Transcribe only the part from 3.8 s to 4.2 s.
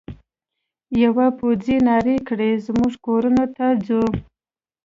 ځو.